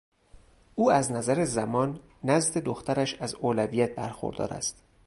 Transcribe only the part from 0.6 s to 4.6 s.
او از نظر زمان نزد دخترش از اولویت برخوردار